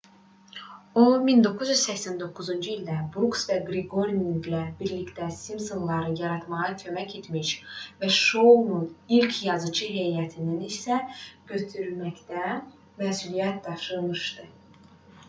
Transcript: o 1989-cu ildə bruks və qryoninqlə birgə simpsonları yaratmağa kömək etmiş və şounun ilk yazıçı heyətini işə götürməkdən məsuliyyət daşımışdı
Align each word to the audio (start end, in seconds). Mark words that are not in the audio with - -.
o 0.99 1.01
1989-cu 1.25 2.43
ildə 2.75 2.93
bruks 3.15 3.43
və 3.49 3.57
qryoninqlə 3.67 4.61
birgə 4.79 5.27
simpsonları 5.41 6.15
yaratmağa 6.21 6.71
kömək 6.83 7.13
etmiş 7.19 7.51
və 8.01 8.09
şounun 8.17 8.87
ilk 9.19 9.37
yazıçı 9.49 9.89
heyətini 9.99 10.59
işə 10.71 10.99
götürməkdən 11.53 12.65
məsuliyyət 13.03 13.61
daşımışdı 13.69 14.49